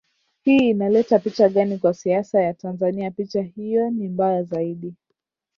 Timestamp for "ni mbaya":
3.89-4.43